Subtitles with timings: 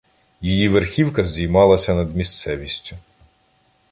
[0.41, 2.97] Її верхівка здіймалася над місцевістю.